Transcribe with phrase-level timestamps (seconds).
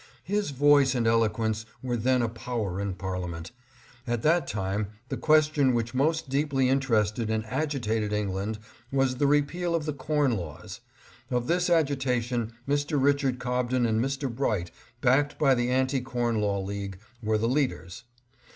[0.23, 3.51] His voice and eloquence were then a power in Parliament.
[4.07, 8.57] At that time the question which most deeply interested and agitated England
[8.91, 10.79] was the repeal of the corn laws.
[11.29, 12.99] Of this agitation Mr.
[12.99, 14.27] Richard Cob den and Mr.
[14.27, 18.03] Bright, backed by the anti corn law league, were the leaders.